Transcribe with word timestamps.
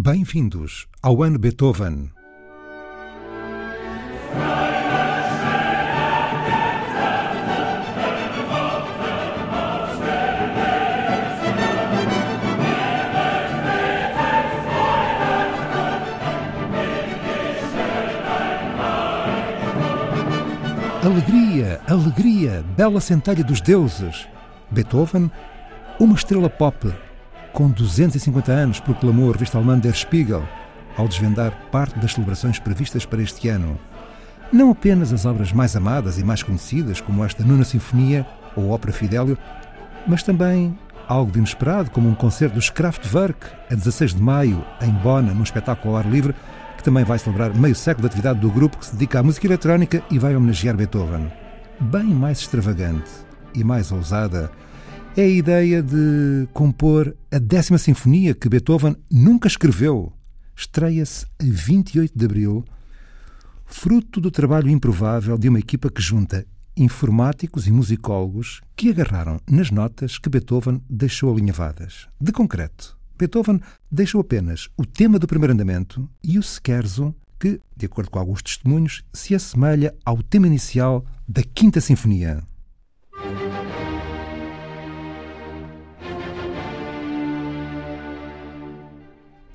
Bem-vindos 0.00 0.86
ao 1.02 1.24
ano 1.24 1.40
Beethoven. 1.40 2.12
Alegria, 21.04 21.80
alegria, 21.88 22.64
bela 22.76 23.00
centelha 23.00 23.42
dos 23.42 23.60
deuses. 23.60 24.28
Beethoven, 24.70 25.28
uma 25.98 26.14
estrela 26.14 26.48
pop, 26.48 26.88
com 27.52 27.68
250 27.68 28.52
anos, 28.52 28.80
proclamou 28.80 29.30
a 29.30 29.32
revista 29.32 29.58
alemã 29.58 29.78
Der 29.78 29.94
Spiegel, 29.94 30.42
ao 30.96 31.08
desvendar 31.08 31.52
parte 31.70 31.98
das 31.98 32.12
celebrações 32.12 32.58
previstas 32.58 33.06
para 33.06 33.22
este 33.22 33.48
ano. 33.48 33.78
Não 34.52 34.70
apenas 34.70 35.12
as 35.12 35.26
obras 35.26 35.52
mais 35.52 35.76
amadas 35.76 36.18
e 36.18 36.24
mais 36.24 36.42
conhecidas, 36.42 37.00
como 37.00 37.24
esta 37.24 37.44
Nona 37.44 37.64
Sinfonia 37.64 38.26
ou 38.56 38.70
Ópera 38.70 38.92
Fidélio, 38.92 39.36
mas 40.06 40.22
também 40.22 40.76
algo 41.06 41.30
de 41.30 41.38
inesperado, 41.38 41.90
como 41.90 42.08
um 42.08 42.14
concerto 42.14 42.54
dos 42.54 42.70
Kraftwerk, 42.70 43.46
a 43.70 43.74
16 43.74 44.14
de 44.14 44.22
maio, 44.22 44.64
em 44.80 44.90
Bonn, 44.90 45.22
num 45.22 45.42
espetáculo 45.42 45.94
ao 45.94 46.00
ar 46.00 46.06
livre, 46.06 46.34
que 46.76 46.82
também 46.82 47.04
vai 47.04 47.18
celebrar 47.18 47.54
meio 47.54 47.74
século 47.74 48.02
de 48.02 48.12
atividade 48.12 48.40
do 48.40 48.50
grupo 48.50 48.78
que 48.78 48.86
se 48.86 48.92
dedica 48.92 49.20
à 49.20 49.22
música 49.22 49.46
eletrónica 49.46 50.02
e 50.10 50.18
vai 50.18 50.36
homenagear 50.36 50.76
Beethoven. 50.76 51.30
Bem 51.80 52.04
mais 52.04 52.38
extravagante 52.40 53.10
e 53.54 53.64
mais 53.64 53.90
ousada 53.90 54.50
é 55.20 55.22
a 55.22 55.28
ideia 55.28 55.82
de 55.82 56.46
compor 56.52 57.12
a 57.28 57.40
décima 57.40 57.76
sinfonia 57.76 58.36
que 58.36 58.48
Beethoven 58.48 58.94
nunca 59.10 59.48
escreveu. 59.48 60.12
Estreia-se 60.54 61.26
a 61.40 61.44
28 61.44 62.16
de 62.16 62.24
abril, 62.24 62.64
fruto 63.66 64.20
do 64.20 64.30
trabalho 64.30 64.70
improvável 64.70 65.36
de 65.36 65.48
uma 65.48 65.58
equipa 65.58 65.90
que 65.90 66.00
junta 66.00 66.46
informáticos 66.76 67.66
e 67.66 67.72
musicólogos 67.72 68.60
que 68.76 68.90
agarraram 68.90 69.40
nas 69.50 69.72
notas 69.72 70.18
que 70.18 70.28
Beethoven 70.28 70.80
deixou 70.88 71.32
alinhavadas. 71.32 72.06
De 72.20 72.30
concreto, 72.30 72.96
Beethoven 73.18 73.60
deixou 73.90 74.20
apenas 74.20 74.68
o 74.76 74.86
tema 74.86 75.18
do 75.18 75.26
primeiro 75.26 75.52
andamento 75.52 76.08
e 76.22 76.38
o 76.38 76.42
scherzo, 76.44 77.12
que, 77.40 77.60
de 77.76 77.86
acordo 77.86 78.08
com 78.08 78.20
alguns 78.20 78.40
testemunhos, 78.40 79.02
se 79.12 79.34
assemelha 79.34 79.92
ao 80.04 80.22
tema 80.22 80.46
inicial 80.46 81.04
da 81.26 81.42
Quinta 81.42 81.80
Sinfonia. 81.80 82.40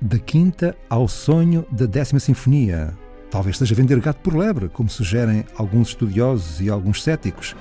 Da 0.06 0.18
Quinta 0.18 0.76
ao 0.90 1.08
sonho 1.08 1.64
da 1.72 1.86
Décima 1.86 2.20
Sinfonia. 2.20 2.92
Talvez 3.30 3.56
esteja 3.56 3.74
a 3.74 3.76
vender 3.78 3.98
gato 4.00 4.20
por 4.20 4.36
lebre, 4.36 4.68
como 4.68 4.86
sugerem 4.86 5.46
alguns 5.56 5.88
estudiosos 5.88 6.60
e 6.60 6.68
alguns 6.68 7.02
céticos. 7.02 7.56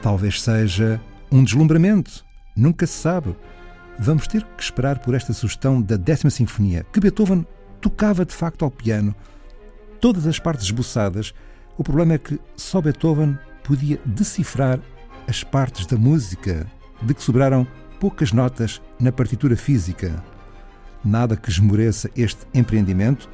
Talvez 0.00 0.40
seja 0.40 0.98
um 1.30 1.44
deslumbramento. 1.44 2.24
Nunca 2.56 2.86
se 2.86 2.94
sabe 2.94 3.36
vamos 3.98 4.26
ter 4.26 4.42
que 4.56 4.62
esperar 4.62 5.00
por 5.00 5.14
esta 5.14 5.34
sugestão 5.34 5.82
da 5.82 5.98
décima 5.98 6.30
sinfonia, 6.30 6.86
que 6.90 6.98
Beethoven 6.98 7.46
tocava 7.78 8.24
de 8.24 8.34
facto 8.34 8.64
ao 8.64 8.70
piano, 8.70 9.14
todas 10.00 10.26
as 10.26 10.38
partes 10.38 10.64
esboçadas. 10.64 11.34
O 11.76 11.84
problema 11.84 12.14
é 12.14 12.18
que 12.18 12.40
só 12.56 12.80
Beethoven 12.80 13.38
podia 13.62 14.00
decifrar 14.02 14.80
as 15.28 15.44
partes 15.44 15.84
da 15.84 15.98
música 15.98 16.66
de 17.02 17.12
que 17.12 17.22
sobraram 17.22 17.66
poucas 18.00 18.32
notas 18.32 18.80
na 18.98 19.12
partitura 19.12 19.56
física. 19.58 20.24
Nada 21.04 21.36
que 21.36 21.50
esmoreça 21.50 22.10
este 22.16 22.46
empreendimento, 22.52 23.28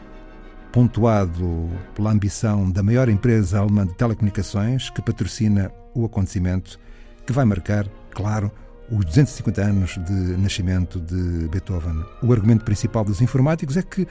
pontuado 0.71 1.69
pela 1.95 2.11
ambição 2.11 2.71
da 2.71 2.83
maior 2.83 3.09
empresa 3.09 3.59
alemã 3.59 3.87
de 3.87 3.95
telecomunicações 3.95 4.91
que 4.91 5.03
patrocina 5.03 5.71
o 5.95 6.05
acontecimento, 6.05 6.79
que 7.27 7.33
vai 7.33 7.45
marcar, 7.45 7.87
claro, 8.11 8.51
os 8.91 9.05
250 9.05 9.63
anos 9.63 9.99
de 10.07 10.37
nascimento 10.37 11.01
de 11.01 11.49
Beethoven. 11.49 12.05
O 12.23 12.33
argumento 12.33 12.65
principal 12.65 13.05
dos 13.05 13.23
informáticos 13.23 13.77
é 13.77 13.83
que 13.83 14.07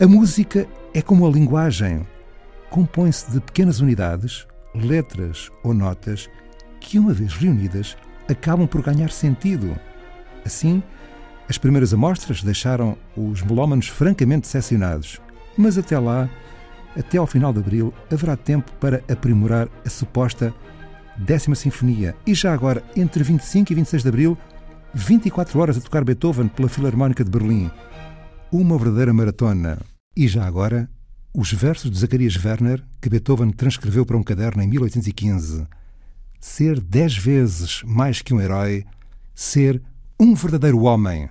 a 0.00 0.06
música 0.06 0.66
é 0.92 1.00
como 1.00 1.26
a 1.26 1.30
linguagem. 1.30 2.06
Compõe-se 2.68 3.30
de 3.30 3.40
pequenas 3.40 3.80
unidades, 3.80 4.46
letras 4.74 5.50
ou 5.62 5.72
notas, 5.72 6.28
que, 6.80 6.98
uma 6.98 7.12
vez 7.12 7.32
reunidas, 7.32 7.96
acabam 8.28 8.66
por 8.66 8.82
ganhar 8.82 9.10
sentido. 9.10 9.76
Assim, 10.44 10.82
as 11.48 11.58
primeiras 11.58 11.94
amostras 11.94 12.42
deixaram 12.42 12.96
os 13.16 13.42
melómanos 13.42 13.88
francamente 13.88 14.42
decepcionados, 14.42 15.20
mas 15.56 15.78
até 15.78 15.98
lá, 15.98 16.28
até 16.96 17.18
ao 17.18 17.26
final 17.26 17.52
de 17.52 17.60
abril, 17.60 17.94
haverá 18.12 18.36
tempo 18.36 18.72
para 18.80 19.02
aprimorar 19.08 19.68
a 19.84 19.90
suposta 19.90 20.54
Décima 21.16 21.54
Sinfonia. 21.54 22.14
E 22.26 22.34
já 22.34 22.52
agora, 22.52 22.82
entre 22.94 23.22
25 23.22 23.72
e 23.72 23.74
26 23.74 24.02
de 24.02 24.08
Abril, 24.08 24.38
24 24.92 25.58
horas 25.58 25.76
a 25.78 25.80
tocar 25.80 26.04
Beethoven 26.04 26.48
pela 26.48 26.68
Filarmónica 26.68 27.24
de 27.24 27.30
Berlim. 27.30 27.70
Uma 28.52 28.76
verdadeira 28.76 29.12
maratona. 29.12 29.78
E 30.16 30.28
já 30.28 30.44
agora, 30.44 30.88
os 31.32 31.52
versos 31.52 31.90
de 31.90 31.98
Zacarias 31.98 32.36
Werner, 32.42 32.82
que 33.00 33.08
Beethoven 33.08 33.50
transcreveu 33.50 34.04
para 34.04 34.16
um 34.16 34.22
caderno 34.22 34.62
em 34.62 34.66
1815. 34.66 35.66
Ser 36.40 36.80
dez 36.80 37.16
vezes 37.16 37.82
mais 37.84 38.20
que 38.22 38.34
um 38.34 38.40
herói, 38.40 38.84
ser 39.34 39.82
um 40.18 40.34
verdadeiro 40.34 40.82
homem. 40.82 41.28